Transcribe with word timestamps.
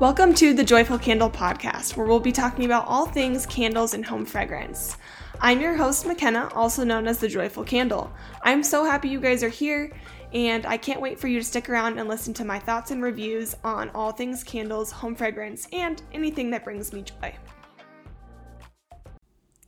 Welcome 0.00 0.34
to 0.34 0.54
the 0.54 0.64
Joyful 0.66 0.98
Candle 0.98 1.30
Podcast, 1.30 1.96
where 1.96 2.04
we'll 2.04 2.18
be 2.18 2.32
talking 2.32 2.64
about 2.64 2.88
all 2.88 3.06
things 3.06 3.46
candles 3.46 3.94
and 3.94 4.04
home 4.04 4.26
fragrance. 4.26 4.96
I'm 5.40 5.60
your 5.60 5.76
host, 5.76 6.04
Makenna, 6.04 6.50
also 6.56 6.82
known 6.82 7.06
as 7.06 7.18
the 7.18 7.28
Joyful 7.28 7.62
Candle. 7.62 8.12
I'm 8.42 8.64
so 8.64 8.84
happy 8.84 9.08
you 9.08 9.20
guys 9.20 9.44
are 9.44 9.48
here, 9.48 9.92
and 10.32 10.66
I 10.66 10.78
can't 10.78 11.00
wait 11.00 11.20
for 11.20 11.28
you 11.28 11.38
to 11.38 11.44
stick 11.44 11.68
around 11.68 12.00
and 12.00 12.08
listen 12.08 12.34
to 12.34 12.44
my 12.44 12.58
thoughts 12.58 12.90
and 12.90 13.04
reviews 13.04 13.54
on 13.62 13.88
all 13.90 14.10
things 14.10 14.42
candles, 14.42 14.90
home 14.90 15.14
fragrance, 15.14 15.68
and 15.72 16.02
anything 16.12 16.50
that 16.50 16.64
brings 16.64 16.92
me 16.92 17.02
joy. 17.02 17.32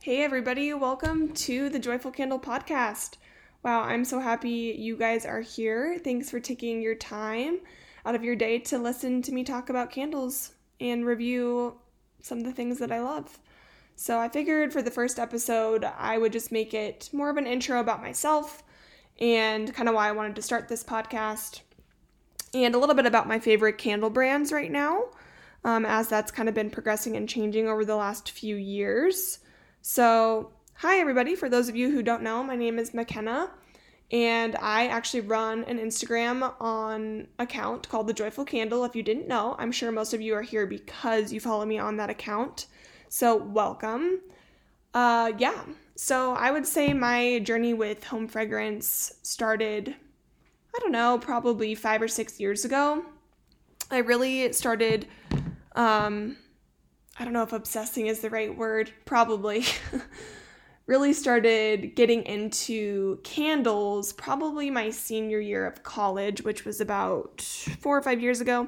Hey, 0.05 0.23
everybody, 0.23 0.71
welcome 0.71 1.33
to 1.33 1.67
the 1.67 1.79
Joyful 1.79 2.11
Candle 2.11 2.37
Podcast. 2.37 3.15
Wow, 3.63 3.81
I'm 3.81 4.05
so 4.05 4.19
happy 4.19 4.75
you 4.77 4.95
guys 4.95 5.25
are 5.25 5.41
here. 5.41 5.97
Thanks 5.97 6.29
for 6.29 6.39
taking 6.39 6.83
your 6.83 6.93
time 6.93 7.57
out 8.05 8.13
of 8.13 8.23
your 8.23 8.35
day 8.35 8.59
to 8.59 8.77
listen 8.77 9.23
to 9.23 9.31
me 9.31 9.43
talk 9.43 9.71
about 9.71 9.89
candles 9.89 10.51
and 10.79 11.07
review 11.07 11.79
some 12.21 12.37
of 12.37 12.43
the 12.43 12.51
things 12.51 12.77
that 12.77 12.91
I 12.91 13.01
love. 13.01 13.39
So 13.95 14.19
I 14.19 14.29
figured 14.29 14.71
for 14.71 14.83
the 14.83 14.91
first 14.91 15.17
episode, 15.17 15.83
I 15.83 16.19
would 16.19 16.33
just 16.33 16.51
make 16.51 16.75
it 16.75 17.09
more 17.11 17.31
of 17.31 17.37
an 17.37 17.47
intro 17.47 17.79
about 17.79 18.03
myself 18.03 18.61
and 19.19 19.73
kind 19.73 19.89
of 19.89 19.95
why 19.95 20.07
I 20.07 20.11
wanted 20.11 20.35
to 20.35 20.43
start 20.43 20.67
this 20.67 20.83
podcast, 20.83 21.61
and 22.53 22.75
a 22.75 22.77
little 22.77 22.93
bit 22.93 23.07
about 23.07 23.27
my 23.27 23.39
favorite 23.39 23.79
candle 23.79 24.11
brands 24.11 24.51
right 24.51 24.71
now, 24.71 25.05
um, 25.63 25.83
as 25.83 26.07
that's 26.09 26.31
kind 26.31 26.47
of 26.47 26.53
been 26.53 26.69
progressing 26.69 27.17
and 27.17 27.27
changing 27.27 27.67
over 27.67 27.83
the 27.83 27.95
last 27.95 28.29
few 28.29 28.55
years. 28.55 29.39
So, 29.87 30.49
hi 30.73 30.97
everybody. 30.97 31.35
For 31.35 31.47
those 31.47 31.69
of 31.69 31.75
you 31.75 31.91
who 31.91 32.01
don't 32.01 32.23
know, 32.23 32.43
my 32.43 32.55
name 32.55 32.79
is 32.79 32.89
Makenna 32.89 33.51
and 34.11 34.55
I 34.55 34.87
actually 34.87 35.21
run 35.21 35.63
an 35.65 35.77
Instagram 35.77 36.55
on 36.59 37.27
account 37.37 37.87
called 37.87 38.07
The 38.07 38.13
Joyful 38.13 38.45
Candle. 38.45 38.83
If 38.83 38.95
you 38.95 39.03
didn't 39.03 39.27
know, 39.27 39.55
I'm 39.59 39.71
sure 39.71 39.91
most 39.91 40.15
of 40.15 40.21
you 40.21 40.33
are 40.33 40.41
here 40.41 40.65
because 40.65 41.31
you 41.31 41.39
follow 41.39 41.67
me 41.67 41.77
on 41.77 41.97
that 41.97 42.09
account. 42.09 42.65
So, 43.09 43.35
welcome. 43.35 44.21
Uh, 44.95 45.33
yeah, 45.37 45.65
so 45.95 46.33
I 46.33 46.49
would 46.49 46.65
say 46.65 46.91
my 46.91 47.37
journey 47.43 47.75
with 47.75 48.05
home 48.05 48.27
fragrance 48.27 49.13
started, 49.21 49.95
I 50.75 50.79
don't 50.79 50.93
know, 50.93 51.19
probably 51.19 51.75
five 51.75 52.01
or 52.01 52.07
six 52.07 52.39
years 52.39 52.65
ago. 52.65 53.05
I 53.91 53.99
really 53.99 54.51
started, 54.51 55.05
um, 55.75 56.37
I 57.17 57.23
don't 57.23 57.33
know 57.33 57.43
if 57.43 57.53
obsessing 57.53 58.07
is 58.07 58.19
the 58.19 58.29
right 58.29 58.55
word, 58.55 58.91
probably. 59.05 59.65
really 60.87 61.13
started 61.13 61.95
getting 61.95 62.23
into 62.23 63.19
candles 63.23 64.13
probably 64.13 64.69
my 64.69 64.91
senior 64.91 65.39
year 65.39 65.65
of 65.65 65.83
college, 65.83 66.43
which 66.43 66.63
was 66.63 66.79
about 66.79 67.41
four 67.79 67.97
or 67.97 68.01
five 68.01 68.21
years 68.21 68.39
ago. 68.41 68.67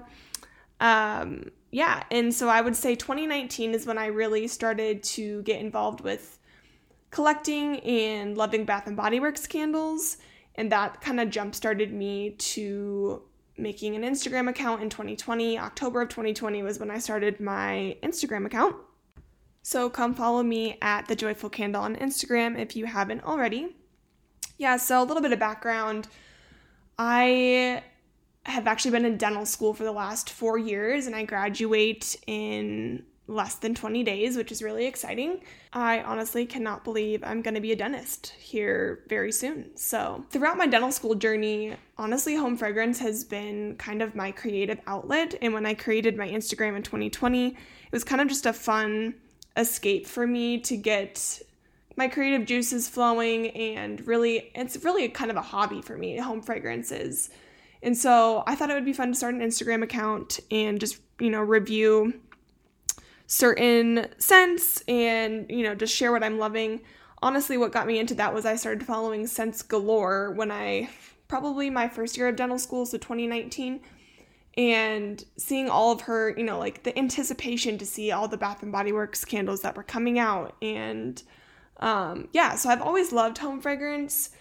Um, 0.79 1.51
yeah, 1.71 2.03
and 2.09 2.33
so 2.33 2.49
I 2.49 2.61
would 2.61 2.75
say 2.75 2.95
2019 2.95 3.73
is 3.73 3.85
when 3.85 3.97
I 3.97 4.07
really 4.07 4.47
started 4.47 5.03
to 5.03 5.43
get 5.43 5.59
involved 5.59 6.01
with 6.01 6.39
collecting 7.11 7.79
and 7.81 8.37
loving 8.37 8.65
Bath 8.65 8.87
and 8.87 8.97
Body 8.97 9.19
Works 9.19 9.45
candles, 9.45 10.17
and 10.55 10.71
that 10.71 11.01
kind 11.01 11.19
of 11.19 11.29
jump 11.29 11.53
started 11.53 11.93
me 11.93 12.31
to 12.31 13.21
making 13.58 13.95
an 13.95 14.03
Instagram 14.03 14.50
account 14.50 14.81
in 14.81 14.89
2020. 14.89 15.58
October 15.58 16.02
of 16.02 16.09
2020 16.09 16.63
was 16.63 16.80
when 16.80 16.91
I 16.91 17.00
started 17.00 17.39
my 17.39 17.97
Instagram 18.03 18.45
account. 18.45 18.75
So 19.64 19.89
come 19.89 20.16
follow 20.16 20.44
me 20.44 20.77
at 20.81 21.08
the 21.08 21.16
Joyful 21.16 21.49
Candle 21.49 21.81
on 21.81 21.95
Instagram 21.97 22.58
if 22.58 22.75
you 22.75 22.86
haven't 22.86 23.23
already. 23.23 23.76
Yeah, 24.58 24.77
so 24.77 25.02
a 25.02 25.05
little 25.05 25.21
bit 25.21 25.33
of 25.33 25.39
background. 25.39 26.08
I 26.98 27.83
have 28.43 28.65
actually 28.65 28.92
been 28.92 29.05
in 29.05 29.17
dental 29.17 29.45
school 29.45 29.73
for 29.73 29.83
the 29.83 29.92
last 29.92 30.30
four 30.30 30.58
years 30.58 31.05
and 31.05 31.15
I 31.15 31.26
graduate 31.26 32.15
in 32.27 33.04
less 33.27 33.55
than 33.55 33.76
20 33.76 34.04
days, 34.04 34.38
which 34.38 34.52
is 34.52 34.64
really 34.64 34.86
exciting. 34.86 35.42
I 35.73 36.02
honestly 36.02 36.45
cannot 36.45 36.83
believe 36.83 37.23
I'm 37.23 37.42
going 37.42 37.55
to 37.55 37.61
be 37.61 37.73
a 37.73 37.76
dentist 37.76 38.33
here 38.39 39.04
very 39.08 39.32
soon. 39.32 39.76
So, 39.76 40.26
throughout 40.30 40.58
my 40.58 40.67
dental 40.67 40.92
school 40.92 41.15
journey, 41.15 41.76
honestly, 41.98 42.36
home 42.36 42.58
fragrance 42.58 42.99
has 42.99 43.23
been 43.23 43.76
kind 43.76 44.02
of 44.02 44.16
my 44.16 44.32
creative 44.32 44.80
outlet. 44.87 45.36
And 45.42 45.54
when 45.54 45.66
I 45.66 45.73
created 45.73 46.17
my 46.17 46.27
Instagram 46.27 46.76
in 46.77 46.83
2020, 46.83 47.48
it 47.48 47.55
was 47.92 48.04
kind 48.04 48.21
of 48.21 48.27
just 48.27 48.45
a 48.45 48.54
fun 48.54 49.16
escape 49.58 50.08
for 50.08 50.26
me 50.26 50.60
to 50.61 50.77
get 50.77 51.42
my 51.98 52.08
creative 52.08 52.45
juices 52.45 52.87
flowing 52.87 53.49
and 53.49 54.05
really 54.05 54.52
it's 54.54 54.83
really 54.86 55.10
kind 55.10 55.32
of 55.32 55.37
a 55.37 55.42
hobby 55.42 55.82
for 55.82 55.98
me 55.98 56.16
home 56.17 56.42
fragrances 56.42 57.32
and 57.82 57.98
so 57.98 58.43
i 58.45 58.54
thought 58.54 58.70
it 58.70 58.76
would 58.76 58.86
be 58.86 58.93
fun 58.93 59.10
to 59.10 59.16
start 59.16 59.33
an 59.33 59.42
instagram 59.42 59.83
account 59.83 60.39
and 60.52 60.80
just 60.80 60.99
you 61.20 61.32
know 61.32 61.42
review 61.42 62.14
certain 63.27 64.08
scents 64.17 64.82
and 64.88 65.45
you 65.49 65.64
know 65.64 65.76
just 65.76 65.93
share 65.93 66.11
what 66.11 66.23
i'm 66.23 66.39
loving 66.39 66.82
honestly 67.21 67.58
what 67.58 67.71
got 67.71 67.86
me 67.86 67.99
into 67.99 68.15
that 68.15 68.33
was 68.33 68.45
i 68.45 68.55
started 68.55 68.86
following 68.86 69.27
scents 69.27 69.61
galore 69.61 70.32
when 70.32 70.52
i 70.52 70.89
probably 71.27 71.70
my 71.70 71.87
first 71.87 72.17
year 72.17 72.27
of 72.30 72.36
dental 72.36 72.58
school 72.58 72.86
so 72.86 72.98
2019 72.98 73.82
and 74.58 75.23
seeing 75.37 75.70
all 75.70 75.92
of 75.92 76.02
her, 76.02 76.33
you 76.36 76.43
know, 76.43 76.58
like 76.58 76.82
the 76.82 76.98
anticipation 76.98 77.77
to 77.77 77.86
see 77.86 78.11
all 78.11 78.27
the 78.27 78.37
Bath 78.37 78.64
and 78.64 78.71
Body 78.71 78.92
Works 78.92 79.23
candles 79.23 79.61
that 79.61 79.77
were 79.77 79.83
coming 79.83 80.17
out 80.17 80.55
and 80.61 81.21
um 81.80 82.27
yeah, 82.33 82.55
so 82.55 82.70
I've 82.70 82.82
always 82.82 83.11
loved 83.11 83.37
home 83.37 83.61
fragrance, 83.61 84.32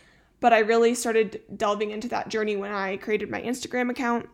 but 0.41 0.55
I 0.55 0.61
really 0.61 0.95
started 0.95 1.43
delving 1.55 1.91
into 1.91 2.09
that 2.09 2.31
journey 2.31 2.57
when 2.57 2.73
I 2.73 2.97
created 2.97 3.31
my 3.31 3.43
Instagram 3.43 3.91
account. 3.91 4.29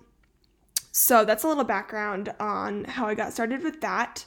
So 0.92 1.24
that's 1.24 1.42
a 1.42 1.48
little 1.48 1.64
background 1.64 2.32
on 2.38 2.84
how 2.84 3.06
I 3.06 3.14
got 3.14 3.32
started 3.32 3.64
with 3.64 3.80
that. 3.80 4.24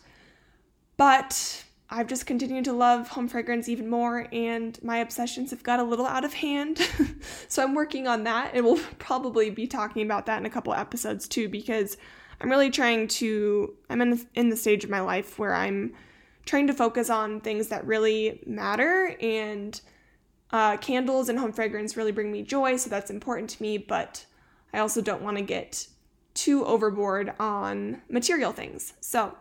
But 0.98 1.66
I've 1.90 2.08
just 2.08 2.26
continued 2.26 2.66
to 2.66 2.74
love 2.74 3.10
home 3.10 3.28
fragrance 3.28 3.70
even 3.70 3.90
more, 3.90 4.28
and 4.32 4.82
my 4.84 4.98
obsessions 4.98 5.52
have 5.52 5.64
got 5.64 5.80
a 5.80 5.84
little 5.84 6.06
out 6.06 6.26
of 6.26 6.34
hand. 6.34 6.80
so 7.48 7.62
I'm 7.62 7.76
working 7.76 8.08
on 8.08 8.24
that, 8.24 8.52
and 8.54 8.66
we'll 8.66 8.80
probably 9.00 9.50
be 9.50 9.68
talking 9.68 10.04
about 10.04 10.26
that 10.26 10.40
in 10.40 10.46
a 10.46 10.50
couple 10.50 10.74
episodes 10.74 11.28
too, 11.28 11.48
because 11.48 11.98
I'm 12.42 12.50
really 12.50 12.72
trying 12.72 13.08
to. 13.08 13.76
I'm 13.90 14.02
in 14.02 14.10
the, 14.12 14.26
in 14.36 14.50
the 14.50 14.58
stage 14.58 14.84
of 14.84 14.90
my 14.90 15.02
life 15.02 15.38
where 15.38 15.54
I'm 15.54 15.94
trying 16.46 16.68
to 16.68 16.74
focus 16.74 17.10
on 17.10 17.40
things 17.40 17.68
that 17.68 17.86
really 17.86 18.42
matter, 18.46 19.16
and 19.22 19.80
uh, 20.52 20.78
candles 20.78 21.30
and 21.30 21.38
home 21.38 21.52
fragrance 21.52 21.96
really 21.96 22.12
bring 22.12 22.32
me 22.32 22.42
joy, 22.42 22.78
so 22.78 22.90
that's 22.90 23.12
important 23.12 23.50
to 23.52 23.62
me. 23.62 23.78
But 23.78 24.26
I 24.74 24.80
also 24.80 25.02
don't 25.02 25.22
want 25.22 25.38
to 25.38 25.44
get 25.44 25.88
too 26.34 26.66
overboard 26.66 27.34
on 27.40 28.02
material 28.10 28.52
things. 28.52 28.94
So 29.00 29.36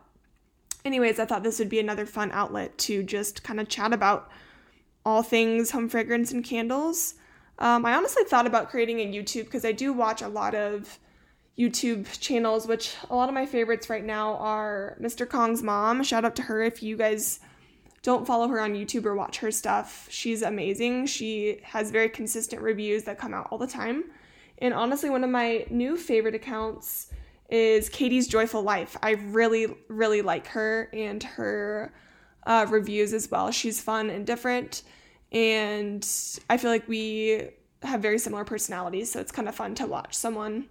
anyways, 0.84 1.18
I 1.18 1.24
thought 1.24 1.42
this 1.42 1.58
would 1.58 1.68
be 1.68 1.80
another 1.80 2.06
fun 2.06 2.30
outlet 2.32 2.76
to 2.78 3.02
just 3.02 3.42
kind 3.42 3.60
of 3.60 3.68
chat 3.68 3.92
about 3.92 4.30
all 5.04 5.22
things 5.22 5.70
home 5.70 5.88
fragrance 5.88 6.32
and 6.32 6.44
candles. 6.44 7.14
Um, 7.58 7.86
I 7.86 7.94
honestly 7.94 8.24
thought 8.24 8.46
about 8.46 8.70
creating 8.70 9.00
a 9.00 9.06
YouTube 9.06 9.44
because 9.44 9.64
I 9.64 9.72
do 9.72 9.92
watch 9.92 10.22
a 10.22 10.28
lot 10.28 10.54
of 10.54 10.98
YouTube 11.58 12.18
channels, 12.20 12.66
which 12.66 12.94
a 13.10 13.14
lot 13.14 13.28
of 13.28 13.34
my 13.34 13.46
favorites 13.46 13.88
right 13.88 14.04
now 14.04 14.36
are 14.36 14.96
Mr. 15.00 15.28
Kong's 15.28 15.62
mom. 15.62 16.02
Shout 16.02 16.24
out 16.24 16.36
to 16.36 16.42
her 16.42 16.62
if 16.62 16.82
you 16.82 16.96
guys 16.96 17.38
don't 18.02 18.26
follow 18.26 18.48
her 18.48 18.60
on 18.60 18.74
YouTube 18.74 19.06
or 19.06 19.14
watch 19.14 19.38
her 19.38 19.50
stuff. 19.50 20.08
She's 20.10 20.42
amazing. 20.42 21.06
She 21.06 21.60
has 21.62 21.90
very 21.90 22.08
consistent 22.08 22.60
reviews 22.60 23.04
that 23.04 23.18
come 23.18 23.32
out 23.32 23.48
all 23.50 23.58
the 23.58 23.66
time. 23.66 24.04
And 24.58 24.74
honestly, 24.74 25.10
one 25.10 25.24
of 25.24 25.30
my 25.30 25.64
new 25.70 25.96
favorite 25.96 26.34
accounts 26.34 27.08
is 27.48 27.88
Katie's 27.88 28.26
Joyful 28.26 28.62
Life. 28.62 28.96
I 29.02 29.12
really, 29.12 29.66
really 29.88 30.22
like 30.22 30.46
her 30.48 30.88
and 30.92 31.22
her 31.22 31.92
uh, 32.46 32.66
reviews 32.68 33.12
as 33.12 33.30
well. 33.30 33.50
She's 33.50 33.80
fun 33.80 34.10
and 34.10 34.26
different, 34.26 34.82
and 35.32 36.06
I 36.48 36.56
feel 36.56 36.70
like 36.70 36.88
we 36.88 37.50
have 37.82 38.00
very 38.00 38.18
similar 38.18 38.44
personalities, 38.44 39.12
so 39.12 39.20
it's 39.20 39.32
kind 39.32 39.48
of 39.48 39.54
fun 39.54 39.74
to 39.76 39.86
watch 39.86 40.14
someone, 40.14 40.66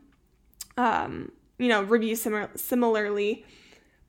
um, 0.78 1.32
you 1.60 1.68
know, 1.68 1.84
review 1.84 2.16
similar 2.16 2.50
similarly. 2.56 3.46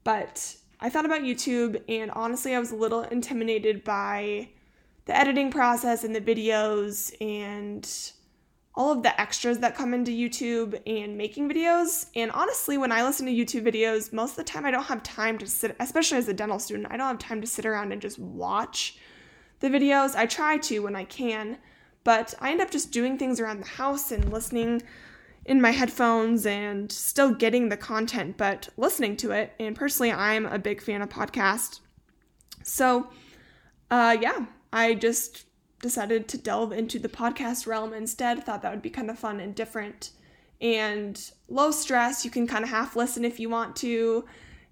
But 0.05 0.57
I 0.81 0.91
thought 0.91 1.07
about 1.07 1.23
YouTube, 1.23 1.83
and 1.89 2.11
honestly, 2.11 2.55
I 2.55 2.59
was 2.59 2.71
a 2.71 2.77
little 2.77 3.03
intimidated 3.03 3.85
by 3.85 4.49
the 5.07 5.17
editing 5.17 5.51
process 5.51 6.05
and 6.05 6.15
the 6.15 6.21
videos 6.21 7.15
and 7.21 7.89
all 8.77 8.91
of 8.91 9.03
the 9.03 9.21
extras 9.21 9.59
that 9.61 9.77
come 9.77 9.95
into 9.95 10.11
YouTube 10.11 10.81
and 10.87 11.17
making 11.17 11.49
videos. 11.49 12.07
And 12.17 12.31
honestly, 12.33 12.77
when 12.77 12.91
I 12.91 13.05
listen 13.05 13.27
to 13.27 13.33
YouTube 13.33 13.65
videos, 13.65 14.13
most 14.13 14.33
of 14.33 14.37
the 14.37 14.45
time 14.45 14.67
I 14.67 14.73
don't 14.73 14.85
have 14.85 15.03
time 15.03 15.39
to 15.39 15.47
sit, 15.47 15.77
especially 15.79 16.19
as 16.19 16.29
a 16.29 16.35
dental 16.35 16.59
student, 16.59 16.89
I 16.91 16.97
don't 16.97 17.07
have 17.07 17.19
time 17.19 17.41
to 17.41 17.47
sit 17.47 17.67
around 17.67 17.93
and 17.93 18.03
just 18.03 18.19
watch 18.19 18.99
the 19.61 19.69
videos. 19.69 20.17
I 20.17 20.27
try 20.27 20.59
to 20.59 20.81
when 20.81 20.97
I 20.97 21.05
can, 21.05 21.59
but 22.03 22.35
I 22.41 22.51
end 22.51 22.61
up 22.61 22.71
just 22.71 22.91
doing 22.91 23.17
things 23.17 23.39
around 23.39 23.61
the 23.61 23.69
house 23.69 24.11
and 24.11 24.33
listening 24.33 24.83
in 25.47 25.61
my 25.61 25.71
headphones 25.71 26.45
and 26.45 26.91
still 26.91 27.33
getting 27.33 27.69
the 27.69 27.77
content, 27.77 28.37
but 28.37 28.69
listening 28.77 29.17
to 29.19 29.31
it. 29.31 29.53
And 29.61 29.77
personally, 29.77 30.11
I'm 30.11 30.47
a 30.47 30.59
big 30.59 30.81
fan 30.81 31.01
of 31.01 31.11
podcasts. 31.11 31.81
So, 32.65 33.09
uh, 33.91 34.17
yeah, 34.21 34.47
I 34.73 34.95
just 34.95 35.45
decided 35.81 36.29
to 36.29 36.39
delve 36.39 36.73
into 36.73 36.99
the 36.99 37.09
podcast 37.09 37.67
realm 37.67 37.93
instead. 37.93 38.45
Thought 38.45 38.63
that 38.63 38.71
would 38.71 38.83
be 38.83 38.91
kind 38.91 39.11
of 39.11 39.19
fun 39.19 39.41
and 39.41 39.55
different 39.55 40.11
and 40.61 41.31
low 41.49 41.71
stress. 41.71 42.25
You 42.25 42.31
can 42.31 42.47
kind 42.47 42.65
of 42.65 42.71
half 42.71 42.97
listen 42.97 43.25
if 43.25 43.39
you 43.39 43.49
want 43.49 43.77
to, 43.77 44.25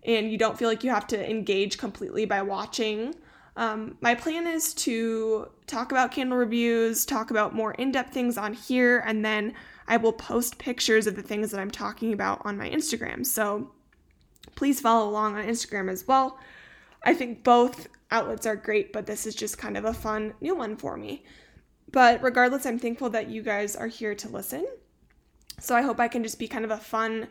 and 0.05 0.31
you 0.31 0.39
don't 0.39 0.59
feel 0.59 0.69
like 0.69 0.85
you 0.85 0.91
have 0.91 1.07
to 1.09 1.31
engage 1.31 1.79
completely 1.79 2.25
by 2.25 2.43
watching. 2.43 3.15
Um, 3.57 3.99
my 4.01 4.15
plan 4.15 4.47
is 4.47 4.73
to 4.75 5.49
talk 5.67 5.93
about 5.93 6.13
candle 6.13 6.39
reviews, 6.39 7.05
talk 7.05 7.31
about 7.31 7.55
more 7.55 7.73
in 7.73 7.93
depth 7.93 8.15
things 8.15 8.39
on 8.39 8.55
here, 8.55 9.03
and 9.07 9.25
then 9.25 9.55
I 9.87 9.99
will 9.99 10.13
post 10.13 10.59
pictures 10.59 11.07
of 11.07 11.17
the 11.17 11.23
things 11.23 11.51
that 11.51 11.61
I'm 11.61 11.71
talking 11.71 12.13
about 12.15 12.41
on 12.45 12.57
my 12.57 12.71
Instagram. 12.71 13.27
So 13.27 13.71
please 14.55 14.81
follow 14.81 15.09
along 15.09 15.37
on 15.37 15.45
Instagram 15.45 15.91
as 15.91 16.07
well. 16.07 16.39
I 17.05 17.15
think 17.15 17.43
both 17.43 17.89
outlets 18.11 18.47
are 18.47 18.57
great, 18.57 18.93
but 18.93 19.07
this 19.07 19.27
is 19.27 19.35
just 19.35 19.59
kind 19.59 19.77
of 19.77 19.85
a 19.85 19.95
fun 19.95 20.35
new 20.41 20.55
one 20.55 20.77
for 20.77 20.97
me. 20.97 21.25
But 21.91 22.23
regardless, 22.23 22.65
I'm 22.67 22.79
thankful 22.79 23.11
that 23.11 23.29
you 23.29 23.43
guys 23.43 23.77
are 23.77 23.89
here 23.89 24.15
to 24.15 24.29
listen. 24.29 24.67
So 25.61 25.75
I 25.75 25.83
hope 25.83 26.01
I 26.01 26.09
can 26.09 26.23
just 26.23 26.39
be 26.39 26.49
kind 26.49 26.65
of 26.65 26.71
a 26.71 26.77
fun 26.77 27.29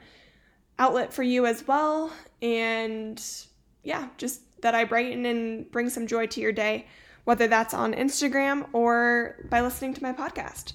outlet 0.77 1.13
for 1.13 1.23
you 1.23 1.45
as 1.45 1.67
well. 1.67 2.11
And 2.41 3.21
yeah, 3.83 4.09
just 4.17 4.61
that 4.61 4.75
I 4.75 4.83
brighten 4.83 5.25
and 5.25 5.69
bring 5.71 5.89
some 5.89 6.07
joy 6.07 6.27
to 6.27 6.41
your 6.41 6.51
day, 6.51 6.87
whether 7.23 7.47
that's 7.47 7.73
on 7.73 7.93
Instagram 7.93 8.67
or 8.73 9.45
by 9.49 9.61
listening 9.61 9.93
to 9.95 10.03
my 10.03 10.13
podcast. 10.13 10.73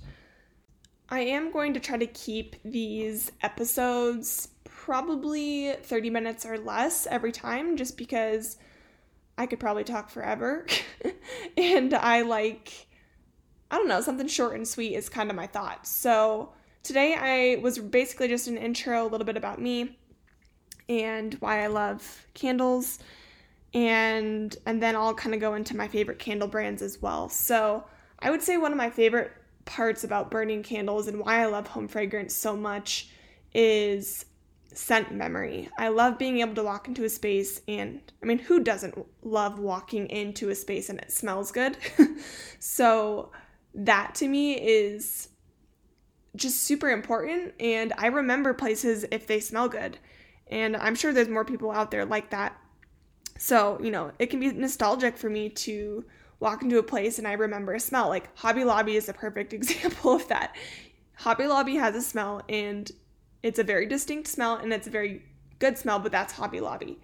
I 1.09 1.21
am 1.21 1.53
going 1.53 1.73
to 1.75 1.81
try 1.81 1.99
to 1.99 2.07
keep 2.07 2.57
these 2.65 3.31
episodes 3.43 4.49
probably 4.65 5.73
30 5.83 6.11
minutes 6.11 6.45
or 6.45 6.59
less 6.59 7.07
every 7.07 7.31
time 7.31 7.77
just 7.77 7.97
because 7.97 8.57
I 9.38 9.47
could 9.47 9.61
probably 9.61 9.85
talk 9.85 10.11
forever. 10.11 10.67
and 11.56 11.94
I 11.94 12.23
like, 12.23 12.87
I 13.71 13.77
don't 13.77 13.88
know, 13.88 14.00
something 14.00 14.29
short 14.29 14.55
and 14.55 14.67
sweet 14.67 14.94
is 14.94 15.09
kind 15.09 15.31
of 15.31 15.37
my 15.37 15.47
thought. 15.47 15.87
So 15.87 16.53
today 16.83 17.15
I 17.15 17.61
was 17.61 17.79
basically 17.79 18.29
just 18.29 18.49
an 18.49 18.56
intro, 18.56 19.06
a 19.06 19.09
little 19.09 19.27
bit 19.27 19.37
about 19.37 19.61
me 19.61 19.99
and 20.88 21.35
why 21.35 21.62
I 21.62 21.67
love 21.67 22.27
candles. 22.35 22.99
And 23.75 24.56
and 24.65 24.83
then 24.83 24.97
I'll 24.97 25.15
kind 25.15 25.35
of 25.35 25.41
go 25.41 25.55
into 25.55 25.77
my 25.77 25.88
favorite 25.88 26.19
candle 26.19 26.49
brands 26.49 26.81
as 26.81 27.03
well. 27.03 27.29
So 27.29 27.85
I 28.21 28.31
would 28.31 28.43
say 28.43 28.56
one 28.56 28.73
of 28.73 28.79
my 28.79 28.88
favorite 28.91 29.33
parts 29.67 30.05
about 30.05 30.31
burning 30.31 30.62
candles 30.62 31.09
and 31.09 31.19
why 31.19 31.43
I 31.43 31.47
love 31.47 31.67
home 31.67 31.88
fragrance 31.88 32.35
so 32.35 32.56
much 32.56 33.11
is 33.53 34.25
scent 34.76 35.11
memory. 35.11 35.70
I 35.78 35.88
love 35.88 36.19
being 36.19 36.40
able 36.40 36.55
to 36.55 36.62
walk 36.62 36.87
into 36.87 37.05
a 37.05 37.08
space 37.08 37.62
and 37.67 38.00
I 38.23 38.26
mean, 38.26 38.38
who 38.38 38.61
doesn't 38.61 38.94
love 39.23 39.58
walking 39.58 40.06
into 40.08 40.50
a 40.50 40.55
space 40.55 40.90
and 40.90 41.00
it 41.00 41.11
smells 41.11 41.50
good? 41.50 41.78
so 42.58 43.32
that 43.75 44.14
to 44.17 44.28
me 44.28 44.55
is 44.55 45.28
just 46.37 46.62
super 46.62 46.90
important 46.90 47.55
and 47.58 47.94
I 47.96 48.08
remember 48.08 48.52
places 48.52 49.06
if 49.11 49.26
they 49.26 49.40
smell 49.40 49.69
good. 49.69 49.99
And 50.49 50.76
I'm 50.76 50.94
sure 50.94 51.12
there's 51.12 51.28
more 51.28 51.44
people 51.44 51.70
out 51.70 51.90
there 51.90 52.05
like 52.05 52.31
that. 52.31 52.56
So, 53.38 53.81
you 53.82 53.90
know, 53.90 54.12
it 54.19 54.26
can 54.26 54.40
be 54.40 54.52
nostalgic 54.52 55.17
for 55.17 55.31
me 55.31 55.49
to 55.50 56.05
walk 56.38 56.62
into 56.62 56.78
a 56.78 56.82
place 56.82 57.19
and 57.19 57.26
I 57.26 57.32
remember 57.32 57.73
a 57.73 57.81
smell. 57.81 58.08
Like 58.08 58.28
Hobby 58.37 58.64
Lobby 58.64 58.96
is 58.96 59.08
a 59.08 59.14
perfect 59.14 59.52
example 59.55 60.12
of 60.12 60.28
that. 60.28 60.55
Hobby 61.14 61.46
Lobby 61.46 61.76
has 61.76 61.96
a 61.96 62.02
smell 62.02 62.43
and 62.46 62.90
it's 63.47 63.61
a 63.61 63.65
very 63.65 63.87
distinct 63.87 64.27
smell 64.27 64.57
and 64.57 64.73
it's 64.73 64.89
a 64.89 64.91
very 64.91 65.23
good 65.61 65.79
smell, 65.79 66.01
but 66.01 66.11
that's 66.11 66.33
Hobby 66.33 66.61
Lobby. 66.61 66.99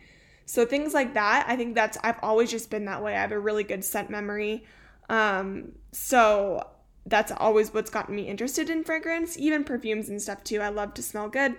So 0.45 0.67
things 0.67 0.93
like 0.93 1.15
that, 1.15 1.47
I 1.49 1.57
think 1.57 1.77
that's 1.77 1.97
I've 2.03 2.19
always 2.21 2.51
just 2.51 2.69
been 2.69 2.85
that 2.87 3.03
way. 3.03 3.15
I 3.15 3.21
have 3.21 3.31
a 3.31 3.39
really 3.39 3.63
good 3.63 3.85
scent 3.85 4.11
memory. 4.11 4.65
Um, 5.09 5.73
so 5.93 6.67
that's 7.07 7.31
always 7.31 7.73
what's 7.73 7.91
gotten 7.91 8.17
me 8.17 8.29
interested 8.29 8.69
in 8.71 8.83
fragrance, 8.83 9.39
even 9.39 9.63
perfumes 9.63 10.09
and 10.09 10.21
stuff 10.21 10.43
too. 10.43 10.61
I 10.61 10.69
love 10.69 10.95
to 10.95 11.03
smell 11.03 11.29
good. 11.29 11.55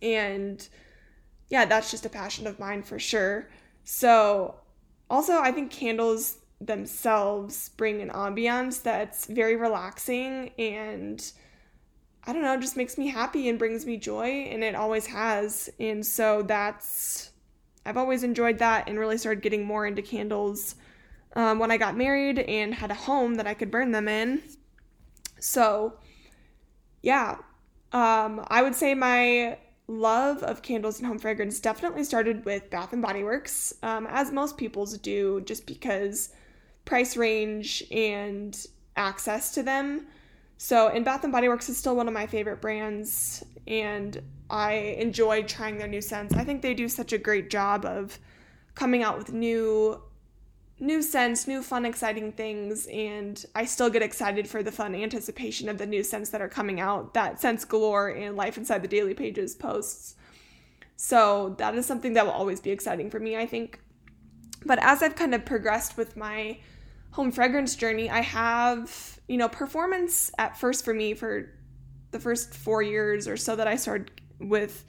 And 0.00 0.66
yeah, 1.48 1.66
that's 1.66 1.90
just 1.90 2.06
a 2.06 2.10
passion 2.10 2.46
of 2.46 2.58
mine 2.58 2.82
for 2.82 2.98
sure. 2.98 3.50
So 3.84 4.54
also 5.10 5.38
I 5.38 5.52
think 5.52 5.70
candles 5.70 6.38
themselves 6.58 7.68
bring 7.76 8.00
an 8.00 8.08
ambiance 8.08 8.82
that's 8.82 9.26
very 9.26 9.56
relaxing 9.56 10.52
and 10.58 11.32
I 12.26 12.32
don't 12.32 12.42
know, 12.42 12.56
just 12.58 12.76
makes 12.76 12.96
me 12.96 13.08
happy 13.08 13.48
and 13.48 13.58
brings 13.58 13.84
me 13.84 13.96
joy, 13.98 14.48
and 14.50 14.64
it 14.64 14.74
always 14.74 15.06
has. 15.06 15.68
And 15.78 16.04
so 16.04 16.42
that's, 16.42 17.30
I've 17.84 17.98
always 17.98 18.22
enjoyed 18.22 18.58
that 18.58 18.88
and 18.88 18.98
really 18.98 19.18
started 19.18 19.42
getting 19.42 19.66
more 19.66 19.86
into 19.86 20.00
candles 20.00 20.74
um, 21.36 21.58
when 21.58 21.70
I 21.70 21.76
got 21.76 21.96
married 21.96 22.38
and 22.38 22.72
had 22.72 22.90
a 22.90 22.94
home 22.94 23.34
that 23.34 23.46
I 23.46 23.54
could 23.54 23.70
burn 23.70 23.92
them 23.92 24.08
in. 24.08 24.42
So, 25.38 25.98
yeah, 27.02 27.36
um, 27.92 28.44
I 28.48 28.62
would 28.62 28.74
say 28.74 28.94
my 28.94 29.58
love 29.86 30.42
of 30.42 30.62
candles 30.62 30.98
and 30.98 31.06
home 31.06 31.18
fragrance 31.18 31.60
definitely 31.60 32.04
started 32.04 32.46
with 32.46 32.70
Bath 32.70 32.94
and 32.94 33.02
Body 33.02 33.22
Works, 33.22 33.74
um, 33.82 34.06
as 34.08 34.32
most 34.32 34.56
people's 34.56 34.96
do, 34.96 35.42
just 35.42 35.66
because 35.66 36.30
price 36.86 37.18
range 37.18 37.84
and 37.90 38.66
access 38.96 39.52
to 39.52 39.62
them. 39.62 40.06
So, 40.64 40.88
and 40.88 41.04
Bath 41.04 41.24
and 41.24 41.30
Body 41.30 41.46
Works 41.46 41.68
is 41.68 41.76
still 41.76 41.94
one 41.94 42.08
of 42.08 42.14
my 42.14 42.26
favorite 42.26 42.62
brands, 42.62 43.44
and 43.66 44.18
I 44.48 44.72
enjoy 44.98 45.42
trying 45.42 45.76
their 45.76 45.86
new 45.86 46.00
scents. 46.00 46.34
I 46.34 46.42
think 46.42 46.62
they 46.62 46.72
do 46.72 46.88
such 46.88 47.12
a 47.12 47.18
great 47.18 47.50
job 47.50 47.84
of 47.84 48.18
coming 48.74 49.02
out 49.02 49.18
with 49.18 49.30
new 49.30 50.00
new 50.80 51.02
scents, 51.02 51.46
new 51.46 51.62
fun 51.62 51.84
exciting 51.84 52.32
things 52.32 52.86
and 52.86 53.44
I 53.54 53.66
still 53.66 53.90
get 53.90 54.00
excited 54.00 54.48
for 54.48 54.62
the 54.62 54.72
fun 54.72 54.94
anticipation 54.94 55.68
of 55.68 55.76
the 55.76 55.86
new 55.86 56.02
scents 56.02 56.30
that 56.30 56.40
are 56.40 56.48
coming 56.48 56.80
out. 56.80 57.12
That 57.12 57.38
Scents 57.38 57.66
Galore 57.66 58.08
and 58.08 58.34
Life 58.34 58.56
Inside 58.56 58.80
the 58.80 58.88
Daily 58.88 59.12
Pages 59.12 59.54
posts. 59.54 60.16
So, 60.96 61.56
that 61.58 61.74
is 61.74 61.84
something 61.84 62.14
that 62.14 62.24
will 62.24 62.32
always 62.32 62.60
be 62.60 62.70
exciting 62.70 63.10
for 63.10 63.20
me, 63.20 63.36
I 63.36 63.44
think. 63.44 63.80
But 64.64 64.78
as 64.82 65.02
I've 65.02 65.14
kind 65.14 65.34
of 65.34 65.44
progressed 65.44 65.98
with 65.98 66.16
my 66.16 66.56
home 67.14 67.30
fragrance 67.30 67.76
journey, 67.76 68.10
I 68.10 68.22
have, 68.22 69.20
you 69.28 69.36
know, 69.36 69.48
performance 69.48 70.32
at 70.36 70.58
first 70.58 70.84
for 70.84 70.92
me 70.92 71.14
for 71.14 71.48
the 72.10 72.18
first 72.18 72.52
four 72.52 72.82
years 72.82 73.28
or 73.28 73.36
so 73.36 73.54
that 73.54 73.68
I 73.68 73.76
started 73.76 74.10
with 74.40 74.84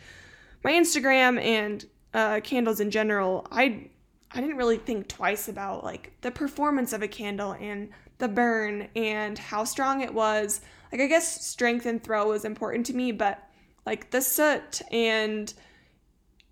my 0.64 0.72
Instagram 0.72 1.40
and 1.40 1.86
uh, 2.16 2.40
candles 2.44 2.80
in 2.80 2.90
general. 2.90 3.46
I 3.52 3.92
I 4.32 4.42
didn't 4.42 4.58
really 4.58 4.78
think 4.78 5.08
twice 5.08 5.50
about 5.50 5.84
like 5.84 6.14
the 6.22 6.32
performance 6.32 6.94
of 6.94 7.04
a 7.04 7.08
candle 7.08 7.52
and 7.60 7.92
the 8.18 8.28
burn 8.28 8.90
and 8.96 9.38
how 9.38 9.64
strong 9.64 10.02
it 10.02 10.12
was. 10.12 10.62
Like 10.92 11.02
I 11.02 11.06
guess 11.06 11.46
strength 11.46 11.86
and 11.86 12.04
throw 12.04 12.30
was 12.30 12.44
important 12.44 12.88
to 12.88 12.96
me, 12.96 13.12
but 13.12 13.48
like 13.86 14.10
the 14.10 14.22
soot 14.22 14.82
and 14.92 15.54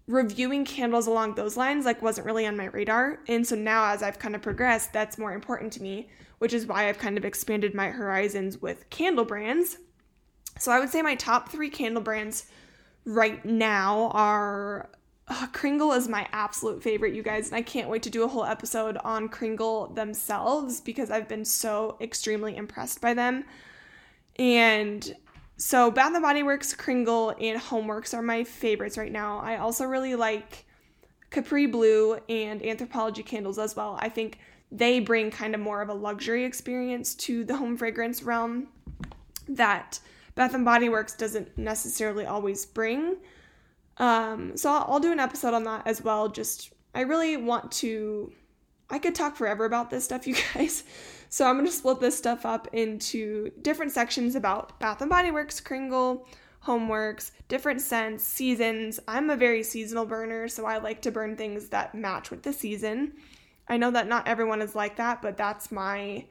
reviewing 0.07 0.65
candles 0.65 1.07
along 1.07 1.35
those 1.35 1.55
lines 1.55 1.85
like 1.85 2.01
wasn't 2.01 2.25
really 2.25 2.45
on 2.45 2.57
my 2.57 2.65
radar. 2.65 3.19
And 3.27 3.45
so 3.47 3.55
now 3.55 3.85
as 3.91 4.03
i've 4.03 4.19
kind 4.19 4.35
of 4.35 4.41
progressed 4.41 4.91
that's 4.93 5.17
more 5.17 5.33
important 5.33 5.71
to 5.73 5.81
me 5.81 6.09
which 6.39 6.53
is 6.53 6.65
why 6.65 6.89
i've 6.89 6.97
kind 6.97 7.17
of 7.17 7.23
expanded 7.23 7.73
my 7.73 7.89
horizons 7.89 8.61
with 8.61 8.89
candle 8.89 9.25
brands. 9.25 9.77
So 10.59 10.71
i 10.71 10.79
would 10.79 10.89
say 10.89 11.01
my 11.01 11.15
top 11.15 11.49
three 11.49 11.69
candle 11.69 12.03
brands 12.03 12.45
right 13.05 13.43
now 13.45 14.09
are 14.13 14.89
uh, 15.29 15.47
kringle 15.53 15.93
is 15.93 16.09
my 16.09 16.27
absolute 16.33 16.83
favorite 16.83 17.13
you 17.13 17.23
guys 17.23 17.47
and 17.47 17.55
i 17.55 17.61
can't 17.61 17.89
wait 17.89 18.03
to 18.03 18.09
do 18.09 18.23
a 18.23 18.27
whole 18.27 18.43
episode 18.43 18.97
on 19.05 19.29
kringle 19.29 19.87
themselves 19.87 20.81
because 20.81 21.09
i've 21.09 21.29
been 21.29 21.45
so 21.45 21.97
extremely 22.01 22.55
impressed 22.57 22.99
by 22.99 23.13
them. 23.13 23.45
And 24.37 25.15
so 25.57 25.91
Bath 25.91 26.13
and 26.13 26.21
Body 26.21 26.43
Works, 26.43 26.73
Kringle, 26.73 27.35
and 27.39 27.59
Homeworx 27.59 28.13
are 28.13 28.21
my 28.21 28.43
favorites 28.43 28.97
right 28.97 29.11
now. 29.11 29.39
I 29.39 29.57
also 29.57 29.85
really 29.85 30.15
like 30.15 30.65
Capri 31.29 31.65
Blue 31.65 32.19
and 32.29 32.61
Anthropologie 32.61 33.25
candles 33.25 33.59
as 33.59 33.75
well. 33.75 33.97
I 33.99 34.09
think 34.09 34.39
they 34.71 34.99
bring 34.99 35.29
kind 35.29 35.53
of 35.53 35.61
more 35.61 35.81
of 35.81 35.89
a 35.89 35.93
luxury 35.93 36.43
experience 36.43 37.13
to 37.15 37.43
the 37.43 37.55
home 37.55 37.77
fragrance 37.77 38.23
realm 38.23 38.67
that 39.47 39.99
Bath 40.35 40.53
and 40.53 40.65
Body 40.65 40.89
Works 40.89 41.15
doesn't 41.15 41.57
necessarily 41.57 42.25
always 42.25 42.65
bring. 42.65 43.17
Um, 43.97 44.57
so 44.57 44.71
I'll, 44.71 44.85
I'll 44.93 44.99
do 44.99 45.11
an 45.11 45.19
episode 45.19 45.53
on 45.53 45.63
that 45.65 45.85
as 45.85 46.01
well. 46.01 46.29
Just 46.29 46.73
I 46.95 47.01
really 47.01 47.37
want 47.37 47.71
to. 47.73 48.31
I 48.89 48.99
could 48.99 49.15
talk 49.15 49.35
forever 49.35 49.65
about 49.65 49.89
this 49.89 50.05
stuff, 50.05 50.27
you 50.27 50.35
guys. 50.53 50.83
So 51.33 51.47
I'm 51.47 51.55
going 51.55 51.65
to 51.65 51.71
split 51.71 51.99
this 51.99 52.15
stuff 52.15 52.45
up 52.45 52.67
into 52.73 53.49
different 53.63 53.91
sections 53.91 54.35
about 54.35 54.79
Bath 54.79 55.01
and 55.01 55.09
Body 55.09 55.31
Works, 55.31 55.59
Kringle, 55.59 56.27
Homeworx, 56.63 57.31
different 57.47 57.81
scents, 57.81 58.23
seasons. 58.23 58.99
I'm 59.07 59.31
a 59.31 59.35
very 59.35 59.63
seasonal 59.63 60.05
burner, 60.05 60.47
so 60.47 60.67
I 60.67 60.77
like 60.77 61.01
to 61.01 61.11
burn 61.11 61.35
things 61.35 61.69
that 61.69 61.95
match 61.95 62.29
with 62.29 62.43
the 62.43 62.53
season. 62.53 63.13
I 63.67 63.77
know 63.77 63.89
that 63.89 64.07
not 64.07 64.27
everyone 64.27 64.61
is 64.61 64.75
like 64.75 64.97
that, 64.97 65.23
but 65.23 65.35
that's 65.35 65.71
my 65.71 66.27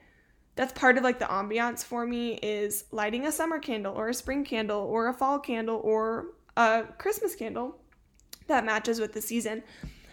that's 0.54 0.72
part 0.72 0.96
of 0.96 1.02
like 1.02 1.18
the 1.18 1.24
ambiance 1.24 1.82
for 1.82 2.06
me 2.06 2.34
is 2.34 2.84
lighting 2.92 3.26
a 3.26 3.32
summer 3.32 3.58
candle 3.58 3.96
or 3.96 4.08
a 4.08 4.14
spring 4.14 4.44
candle 4.44 4.82
or 4.82 5.08
a 5.08 5.12
fall 5.12 5.40
candle 5.40 5.80
or 5.82 6.26
a 6.56 6.84
Christmas 6.98 7.34
candle 7.34 7.76
that 8.46 8.64
matches 8.64 9.00
with 9.00 9.14
the 9.14 9.20
season. 9.20 9.64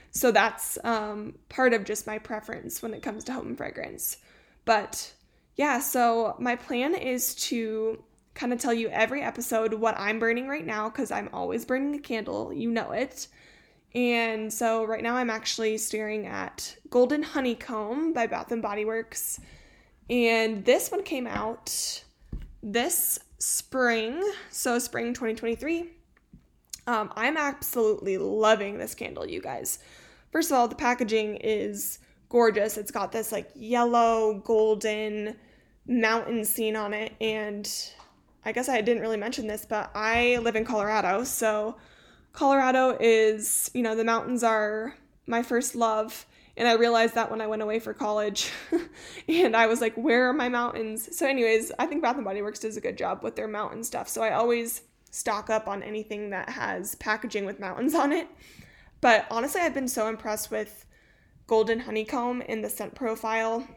So 0.10 0.32
that's 0.32 0.80
um, 0.84 1.36
part 1.48 1.74
of 1.74 1.84
just 1.84 2.08
my 2.08 2.18
preference 2.18 2.82
when 2.82 2.96
it 2.96 3.04
comes 3.04 3.24
to 3.26 3.34
home 3.34 3.56
fragrance. 3.56 4.18
But 4.70 5.16
yeah, 5.56 5.80
so 5.80 6.36
my 6.38 6.56
plan 6.56 6.94
is 6.94 7.34
to 7.48 8.04
kind 8.36 8.54
of 8.54 8.60
tell 8.60 8.72
you 8.72 8.88
every 8.90 9.24
episode 9.24 9.74
what 9.74 9.98
I'm 9.98 10.20
burning 10.20 10.48
right 10.48 10.64
now 10.64 10.90
because 10.90 11.10
I'm 11.10 11.28
always 11.34 11.66
burning 11.66 11.96
a 11.96 12.00
candle. 12.00 12.54
You 12.54 12.70
know 12.70 12.92
it. 12.92 13.30
And 13.96 14.54
so 14.54 14.84
right 14.84 15.02
now 15.02 15.16
I'm 15.16 15.32
actually 15.32 15.80
staring 15.80 16.28
at 16.28 16.78
Golden 16.92 17.24
Honeycomb 17.24 18.14
by 18.14 18.28
Bath 18.28 18.52
and 18.52 18.62
Body 18.62 18.86
Works. 18.86 19.40
And 20.08 20.64
this 20.64 20.92
one 20.92 21.02
came 21.02 21.26
out 21.26 22.04
this 22.62 23.18
spring, 23.40 24.22
so 24.52 24.78
spring 24.78 25.16
2023. 25.16 25.90
Um, 26.86 27.12
I'm 27.16 27.38
absolutely 27.38 28.20
loving 28.20 28.78
this 28.78 28.94
candle, 28.94 29.28
you 29.28 29.42
guys. 29.42 29.80
First 30.32 30.52
of 30.52 30.58
all, 30.58 30.68
the 30.68 30.76
packaging 30.76 31.38
is 31.38 31.98
gorgeous. 32.30 32.78
It's 32.78 32.92
got 32.92 33.12
this 33.12 33.32
like 33.32 33.50
yellow, 33.56 34.42
golden 34.46 35.36
mountain 35.88 36.46
scene 36.46 36.76
on 36.76 36.94
it. 36.94 37.14
And 37.20 37.70
I 38.46 38.52
guess 38.52 38.70
I 38.70 38.82
didn't 38.82 39.02
really 39.02 39.18
mention 39.18 39.48
this, 39.48 39.66
but 39.66 39.92
I 39.94 40.38
live 40.38 40.56
in 40.56 40.64
Colorado. 40.64 41.24
So 41.24 41.76
Colorado 42.32 42.96
is, 43.00 43.70
you 43.74 43.82
know, 43.82 43.96
the 43.96 44.04
mountains 44.04 44.44
are 44.44 44.96
my 45.28 45.44
first 45.44 45.76
love. 45.76 46.26
And 46.56 46.68
I 46.68 46.74
realized 46.74 47.16
that 47.16 47.32
when 47.32 47.42
I 47.42 47.48
went 47.48 47.62
away 47.62 47.80
for 47.80 47.94
college. 47.94 48.52
and 49.28 49.56
I 49.56 49.68
was 49.68 49.82
like, 49.82 49.96
where 49.96 50.30
are 50.30 50.34
my 50.34 50.50
mountains? 50.50 51.18
So, 51.18 51.26
anyways, 51.26 51.72
I 51.80 51.86
think 51.86 52.02
Bath 52.02 52.18
and 52.18 52.26
Body 52.26 52.42
Works 52.42 52.60
does 52.60 52.76
a 52.76 52.82
good 52.82 52.98
job 52.98 53.24
with 53.24 53.38
their 53.38 53.48
mountain 53.48 53.82
stuff. 53.82 54.10
So 54.10 54.22
I 54.22 54.34
always 54.34 54.82
stock 55.10 55.50
up 55.50 55.68
on 55.68 55.82
anything 55.84 56.32
that 56.32 56.50
has 56.50 56.96
packaging 56.96 57.46
with 57.46 57.62
mountains 57.62 57.96
on 57.96 58.12
it. 58.12 58.28
But 59.00 59.26
honestly, 59.32 59.62
I've 59.62 59.74
been 59.74 59.88
so 59.88 60.08
impressed 60.08 60.52
with 60.52 60.86
Golden 61.50 61.80
Honeycomb 61.80 62.44
in 62.44 62.62
the 62.62 62.70
scent 62.70 62.94
profile. 62.94 63.68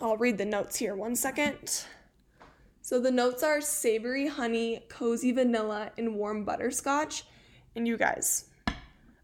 I'll 0.00 0.16
read 0.16 0.38
the 0.38 0.46
notes 0.46 0.76
here 0.76 0.96
one 0.96 1.16
second. 1.16 1.84
So 2.80 2.98
the 2.98 3.10
notes 3.10 3.42
are 3.42 3.60
savory 3.60 4.26
honey, 4.26 4.86
cozy 4.88 5.30
vanilla, 5.30 5.92
and 5.98 6.14
warm 6.14 6.46
butterscotch. 6.46 7.24
And 7.76 7.86
you 7.86 7.98
guys, 7.98 8.46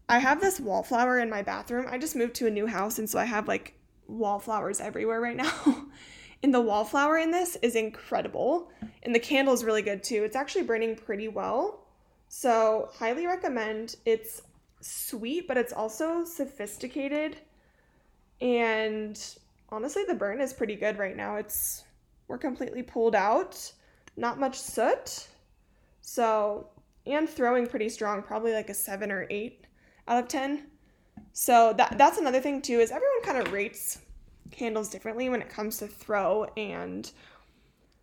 I 0.07 0.19
have 0.19 0.41
this 0.41 0.59
wallflower 0.59 1.17
in 1.17 1.27
my 1.31 1.41
bathroom. 1.41 1.87
I 1.89 1.97
just 1.97 2.15
moved 2.15 2.35
to 2.35 2.45
a 2.45 2.51
new 2.51 2.67
house, 2.67 2.99
and 2.99 3.09
so 3.09 3.17
I 3.17 3.25
have 3.25 3.47
like 3.47 3.73
wallflowers 4.07 4.79
everywhere 4.79 5.19
right 5.19 5.35
now. 5.35 5.87
and 6.43 6.53
the 6.53 6.61
wallflower 6.61 7.17
in 7.17 7.31
this 7.31 7.55
is 7.63 7.75
incredible. 7.75 8.69
And 9.01 9.15
the 9.15 9.19
candle 9.19 9.55
is 9.55 9.63
really 9.63 9.81
good 9.81 10.03
too. 10.03 10.23
It's 10.23 10.35
actually 10.35 10.65
burning 10.65 10.95
pretty 10.95 11.29
well. 11.29 11.87
So, 12.27 12.91
highly 12.93 13.25
recommend. 13.25 13.95
It's 14.05 14.43
sweet, 14.81 15.47
but 15.47 15.57
it's 15.57 15.73
also 15.73 16.23
sophisticated. 16.25 17.37
And 18.41 19.19
honestly, 19.69 20.03
the 20.07 20.13
burn 20.13 20.41
is 20.41 20.53
pretty 20.53 20.75
good 20.75 20.97
right 20.97 21.15
now. 21.15 21.35
It's 21.37 21.83
we're 22.27 22.37
completely 22.37 22.83
pulled 22.83 23.15
out, 23.15 23.71
not 24.17 24.39
much 24.39 24.59
soot. 24.59 25.27
So, 26.01 26.69
and 27.05 27.29
throwing 27.29 27.67
pretty 27.67 27.89
strong, 27.89 28.23
probably 28.23 28.53
like 28.53 28.69
a 28.69 28.73
7 28.73 29.11
or 29.11 29.27
8 29.29 29.65
out 30.07 30.23
of 30.23 30.27
10. 30.27 30.67
So, 31.33 31.73
that 31.77 31.97
that's 31.97 32.17
another 32.17 32.41
thing 32.41 32.61
too 32.61 32.79
is 32.79 32.91
everyone 32.91 33.21
kind 33.23 33.37
of 33.37 33.53
rates 33.53 33.99
candles 34.51 34.89
differently 34.89 35.29
when 35.29 35.41
it 35.41 35.49
comes 35.49 35.77
to 35.77 35.87
throw 35.87 36.45
and 36.57 37.11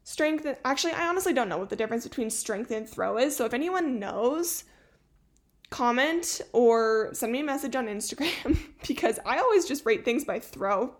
strength. 0.04 0.46
Actually, 0.64 0.92
I 0.94 1.06
honestly 1.06 1.32
don't 1.32 1.48
know 1.48 1.58
what 1.58 1.70
the 1.70 1.76
difference 1.76 2.04
between 2.04 2.30
strength 2.30 2.70
and 2.70 2.88
throw 2.88 3.18
is. 3.18 3.36
So, 3.36 3.44
if 3.44 3.54
anyone 3.54 3.98
knows, 3.98 4.64
comment 5.72 6.40
or 6.52 7.08
send 7.14 7.32
me 7.32 7.40
a 7.40 7.44
message 7.44 7.74
on 7.74 7.86
Instagram 7.86 8.58
because 8.86 9.18
I 9.26 9.38
always 9.38 9.64
just 9.64 9.84
rate 9.84 10.04
things 10.04 10.24
by 10.24 10.38
throw. 10.38 10.94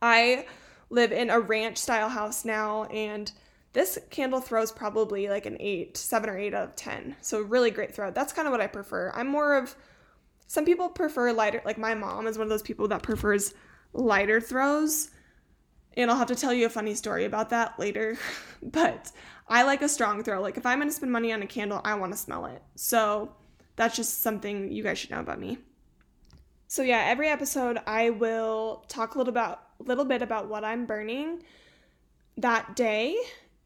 I 0.00 0.46
live 0.90 1.12
in 1.12 1.30
a 1.30 1.40
ranch 1.40 1.78
style 1.78 2.08
house 2.08 2.44
now 2.44 2.84
and 2.84 3.32
this 3.72 3.98
candle 4.10 4.40
throws 4.40 4.70
probably 4.70 5.28
like 5.28 5.46
an 5.46 5.56
8, 5.60 5.96
7 5.96 6.28
or 6.28 6.36
8 6.36 6.54
out 6.54 6.64
of 6.64 6.76
10. 6.76 7.16
So 7.20 7.40
really 7.40 7.70
great 7.70 7.94
throw. 7.94 8.10
That's 8.10 8.32
kind 8.32 8.46
of 8.46 8.52
what 8.52 8.60
I 8.60 8.66
prefer. 8.66 9.12
I'm 9.14 9.28
more 9.28 9.56
of 9.56 9.74
some 10.46 10.64
people 10.64 10.88
prefer 10.88 11.32
lighter 11.32 11.62
like 11.64 11.78
my 11.78 11.94
mom 11.94 12.26
is 12.26 12.36
one 12.36 12.44
of 12.44 12.50
those 12.50 12.62
people 12.62 12.88
that 12.88 13.02
prefers 13.02 13.54
lighter 13.92 14.40
throws. 14.40 15.10
And 15.96 16.10
I'll 16.10 16.18
have 16.18 16.28
to 16.28 16.36
tell 16.36 16.52
you 16.52 16.66
a 16.66 16.70
funny 16.70 16.94
story 16.94 17.24
about 17.24 17.50
that 17.50 17.78
later. 17.78 18.18
but 18.62 19.10
I 19.48 19.62
like 19.62 19.80
a 19.80 19.88
strong 19.88 20.22
throw. 20.22 20.42
Like 20.42 20.58
if 20.58 20.66
I'm 20.66 20.78
going 20.78 20.88
to 20.88 20.94
spend 20.94 21.12
money 21.12 21.32
on 21.32 21.42
a 21.42 21.46
candle, 21.46 21.80
I 21.84 21.94
want 21.94 22.12
to 22.12 22.18
smell 22.18 22.46
it. 22.46 22.62
So 22.74 23.32
that's 23.80 23.96
just 23.96 24.20
something 24.20 24.70
you 24.70 24.82
guys 24.82 24.98
should 24.98 25.10
know 25.10 25.20
about 25.20 25.40
me. 25.40 25.56
So 26.68 26.82
yeah, 26.82 27.04
every 27.06 27.28
episode 27.28 27.80
I 27.86 28.10
will 28.10 28.84
talk 28.88 29.14
a 29.14 29.18
little 29.18 29.32
about 29.32 29.62
little 29.78 30.04
bit 30.04 30.20
about 30.20 30.48
what 30.48 30.64
I'm 30.64 30.84
burning 30.84 31.42
that 32.36 32.76
day 32.76 33.16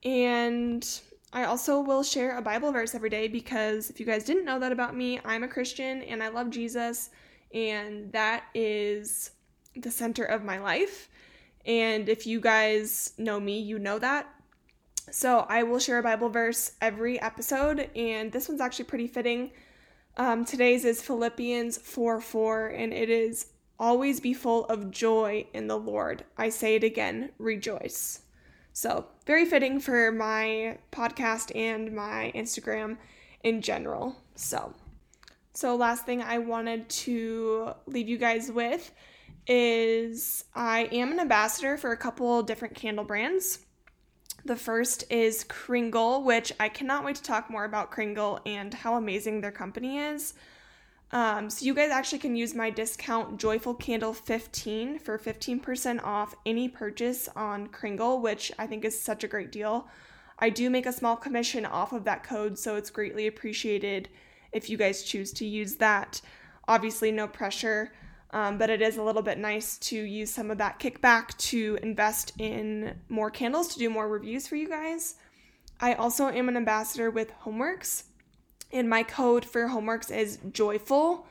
and 0.04 0.88
I 1.33 1.47
also 1.47 1.80
will 1.80 2.04
share 2.04 2.38
a 2.38 2.42
Bible 2.42 2.71
verse 2.71 2.94
every 2.94 3.11
day 3.11 3.26
because 3.26 3.90
if 3.90 3.99
you 3.99 4.06
guys 4.06 4.23
didn't 4.23 4.44
know 4.44 4.61
that 4.61 4.71
about 4.71 4.97
me, 4.97 5.18
I'm 5.25 5.42
a 5.42 5.49
Christian 5.49 6.02
and 6.02 6.23
I 6.23 6.28
love 6.28 6.49
Jesus 6.50 7.11
and 7.52 8.12
that 8.12 8.44
is 8.54 9.33
the 9.75 9.90
center 9.90 10.23
of 10.23 10.44
my 10.44 10.59
life. 10.59 11.09
And 11.66 12.09
if 12.09 12.25
you 12.25 12.38
guys 12.38 13.14
know 13.18 13.40
me, 13.40 13.59
you 13.59 13.80
know 13.80 13.99
that. 13.99 14.33
So 15.11 15.44
I 15.49 15.64
will 15.64 15.80
share 15.80 15.99
a 15.99 16.04
Bible 16.04 16.28
verse 16.28 16.71
every 16.80 17.21
episode 17.21 17.90
and 17.97 18.30
this 18.30 18.49
one's 18.49 18.61
actually 18.61 18.85
pretty 18.85 19.09
fitting 19.09 19.50
um, 20.16 20.44
today's 20.44 20.85
is 20.85 21.02
Philippians 21.02 21.78
4 21.78 22.21
4, 22.21 22.66
and 22.68 22.92
it 22.92 23.11
is 23.11 23.47
always 23.78 24.21
be 24.21 24.33
full 24.33 24.64
of 24.66 24.90
joy 24.90 25.47
in 25.52 25.66
the 25.66 25.78
Lord. 25.78 26.25
I 26.38 26.49
say 26.49 26.76
it 26.76 26.85
again, 26.85 27.30
rejoice. 27.38 28.23
So, 28.73 29.06
very 29.26 29.44
fitting 29.44 29.80
for 29.80 30.12
my 30.12 30.78
podcast 30.92 31.54
and 31.54 31.94
my 31.94 32.33
Instagram 32.35 32.97
in 33.42 33.61
general. 33.61 34.16
So, 34.35 34.75
so 35.52 35.76
last 35.76 36.06
thing 36.06 36.23
I 36.23 36.38
wanted 36.38 36.88
to 36.88 37.75
leave 37.87 38.09
you 38.09 38.18
guys 38.18 38.50
with 38.50 38.92
is 39.47 40.44
I 40.54 40.88
am 40.90 41.12
an 41.12 41.21
ambassador 41.21 41.76
for 41.76 41.92
a 41.92 41.97
couple 41.97 42.42
different 42.42 42.75
candle 42.75 43.04
brands. 43.04 43.61
The 44.46 44.56
first 44.56 45.04
is 45.10 45.44
Kringle, 45.44 46.22
which 46.22 46.52
I 46.60 46.68
cannot 46.68 47.02
wait 47.02 47.16
to 47.16 47.22
talk 47.22 47.48
more 47.48 47.64
about 47.64 47.90
Kringle 47.90 48.40
and 48.44 48.74
how 48.74 48.96
amazing 48.96 49.40
their 49.40 49.50
company 49.50 49.98
is. 49.98 50.34
Um, 51.12 51.48
so 51.48 51.64
you 51.64 51.72
guys 51.72 51.90
actually 51.90 52.18
can 52.18 52.36
use 52.36 52.54
my 52.54 52.68
discount 52.68 53.38
Joyful 53.38 53.74
Candle 53.74 54.12
15 54.12 54.98
for 54.98 55.18
15% 55.18 56.02
off 56.04 56.34
any 56.44 56.68
purchase 56.68 57.28
on 57.34 57.68
Kringle, 57.68 58.20
which 58.20 58.52
I 58.58 58.66
think 58.66 58.84
is 58.84 59.00
such 59.00 59.24
a 59.24 59.28
great 59.28 59.50
deal. 59.50 59.88
I 60.38 60.50
do 60.50 60.68
make 60.68 60.86
a 60.86 60.92
small 60.92 61.16
commission 61.16 61.64
off 61.64 61.92
of 61.92 62.04
that 62.04 62.22
code, 62.22 62.58
so 62.58 62.76
it's 62.76 62.90
greatly 62.90 63.26
appreciated 63.26 64.10
if 64.52 64.68
you 64.68 64.76
guys 64.76 65.04
choose 65.04 65.32
to 65.34 65.46
use 65.46 65.76
that. 65.76 66.20
Obviously, 66.68 67.10
no 67.12 67.26
pressure. 67.28 67.92
Um, 68.34 68.58
but 68.58 68.68
it 68.68 68.82
is 68.82 68.96
a 68.96 69.02
little 69.02 69.22
bit 69.22 69.38
nice 69.38 69.78
to 69.78 69.96
use 69.96 70.28
some 70.28 70.50
of 70.50 70.58
that 70.58 70.80
kickback 70.80 71.36
to 71.38 71.78
invest 71.84 72.32
in 72.36 72.98
more 73.08 73.30
candles 73.30 73.68
to 73.68 73.78
do 73.78 73.88
more 73.88 74.08
reviews 74.08 74.48
for 74.48 74.56
you 74.56 74.68
guys. 74.68 75.14
I 75.78 75.94
also 75.94 76.26
am 76.26 76.48
an 76.48 76.56
ambassador 76.56 77.12
with 77.12 77.30
Homeworx, 77.44 78.02
and 78.72 78.90
my 78.90 79.04
code 79.04 79.44
for 79.44 79.68
Homeworx 79.68 80.10
is 80.14 80.40
joyful. 80.50 81.28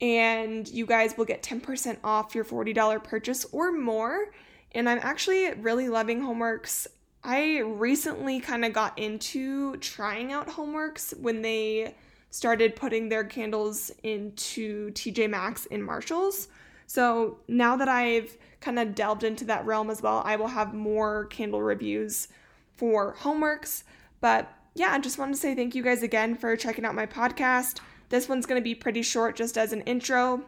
And 0.00 0.66
you 0.66 0.84
guys 0.84 1.16
will 1.16 1.26
get 1.26 1.44
10% 1.44 1.98
off 2.02 2.34
your 2.34 2.44
$40 2.44 3.04
purchase 3.04 3.46
or 3.52 3.70
more. 3.70 4.32
And 4.72 4.88
I'm 4.88 4.98
actually 5.00 5.52
really 5.52 5.88
loving 5.88 6.22
Homeworx. 6.22 6.88
I 7.22 7.58
recently 7.58 8.40
kind 8.40 8.64
of 8.64 8.72
got 8.72 8.98
into 8.98 9.76
trying 9.76 10.32
out 10.32 10.48
Homeworx 10.48 11.16
when 11.20 11.42
they 11.42 11.94
started 12.32 12.74
putting 12.74 13.10
their 13.10 13.22
candles 13.22 13.92
into 14.02 14.90
TJ 14.92 15.28
Maxx 15.28 15.68
and 15.70 15.84
Marshalls. 15.84 16.48
So 16.86 17.38
now 17.46 17.76
that 17.76 17.88
I've 17.88 18.36
kind 18.62 18.78
of 18.78 18.94
delved 18.94 19.22
into 19.22 19.44
that 19.44 19.66
realm 19.66 19.90
as 19.90 20.02
well, 20.02 20.22
I 20.24 20.36
will 20.36 20.48
have 20.48 20.72
more 20.72 21.26
candle 21.26 21.62
reviews 21.62 22.28
for 22.72 23.14
Homeworx. 23.20 23.84
But 24.22 24.50
yeah, 24.74 24.92
I 24.92 24.98
just 24.98 25.18
wanted 25.18 25.34
to 25.34 25.40
say 25.40 25.54
thank 25.54 25.74
you 25.74 25.82
guys 25.82 26.02
again 26.02 26.34
for 26.34 26.56
checking 26.56 26.86
out 26.86 26.94
my 26.94 27.04
podcast. 27.04 27.80
This 28.08 28.30
one's 28.30 28.46
going 28.46 28.60
to 28.60 28.64
be 28.64 28.74
pretty 28.74 29.02
short 29.02 29.36
just 29.36 29.58
as 29.58 29.74
an 29.74 29.82
intro 29.82 30.40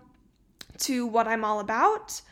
to 0.78 1.06
what 1.06 1.28
I'm 1.28 1.44
all 1.44 1.60
about. 1.60 2.22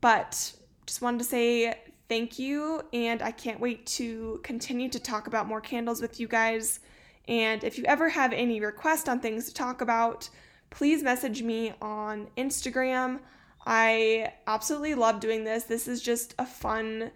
But 0.00 0.54
just 0.86 1.02
wanted 1.02 1.18
to 1.18 1.24
say 1.24 1.74
thank 2.08 2.38
you, 2.38 2.80
and 2.94 3.20
I 3.20 3.30
can't 3.30 3.60
wait 3.60 3.84
to 3.86 4.40
continue 4.42 4.88
to 4.88 4.98
talk 4.98 5.26
about 5.26 5.46
more 5.46 5.60
candles 5.60 6.00
with 6.00 6.18
you 6.18 6.28
guys. 6.28 6.80
And 7.28 7.64
if 7.64 7.78
you 7.78 7.84
ever 7.84 8.08
have 8.08 8.32
any 8.32 8.60
requests 8.60 9.08
on 9.08 9.20
things 9.20 9.46
to 9.46 9.54
talk 9.54 9.80
about, 9.80 10.28
please 10.70 11.02
message 11.02 11.42
me 11.42 11.72
on 11.80 12.28
Instagram. 12.36 13.20
I 13.66 14.32
absolutely 14.46 14.94
love 14.94 15.20
doing 15.20 15.44
this. 15.44 15.64
This 15.64 15.88
is 15.88 16.00
just 16.00 16.34
a 16.38 16.46
fun 16.46 17.10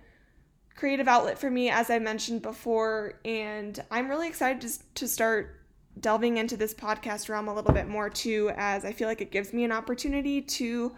creative 0.74 1.08
outlet 1.08 1.38
for 1.38 1.50
me, 1.50 1.68
as 1.70 1.90
I 1.90 1.98
mentioned 1.98 2.42
before, 2.42 3.20
and 3.24 3.78
I'm 3.90 4.08
really 4.08 4.28
excited 4.28 4.62
to, 4.62 4.94
to 4.94 5.08
start 5.08 5.60
delving 6.00 6.38
into 6.38 6.56
this 6.56 6.72
podcast 6.72 7.28
realm 7.28 7.48
a 7.48 7.54
little 7.54 7.74
bit 7.74 7.86
more 7.86 8.08
too, 8.08 8.50
as 8.56 8.84
I 8.84 8.92
feel 8.92 9.06
like 9.06 9.20
it 9.20 9.30
gives 9.30 9.52
me 9.52 9.64
an 9.64 9.72
opportunity 9.72 10.40
to 10.40 10.96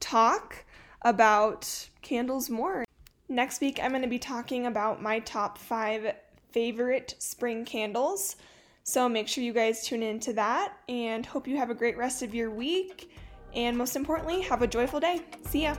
talk 0.00 0.64
about 1.02 1.88
candles 2.00 2.50
more. 2.50 2.84
Next 3.28 3.60
week, 3.60 3.78
I'm 3.80 3.90
going 3.90 4.02
to 4.02 4.08
be 4.08 4.18
talking 4.18 4.66
about 4.66 5.00
my 5.00 5.20
top 5.20 5.56
five 5.56 6.14
favorite 6.52 7.14
spring 7.18 7.64
candles. 7.64 8.36
So 8.84 9.08
make 9.08 9.28
sure 9.28 9.44
you 9.44 9.52
guys 9.52 9.84
tune 9.84 10.02
into 10.02 10.32
that 10.34 10.76
and 10.88 11.24
hope 11.24 11.46
you 11.46 11.56
have 11.56 11.70
a 11.70 11.74
great 11.74 11.96
rest 11.96 12.22
of 12.22 12.34
your 12.34 12.50
week. 12.50 13.10
And 13.54 13.76
most 13.76 13.96
importantly, 13.96 14.40
have 14.42 14.62
a 14.62 14.66
joyful 14.66 15.00
day. 15.00 15.22
See 15.46 15.62
ya. 15.62 15.74